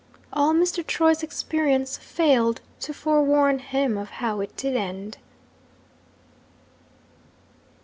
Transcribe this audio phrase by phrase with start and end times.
[0.33, 0.83] All Mr.
[0.83, 5.19] Troy's experience failed to forewarn him of how it did end.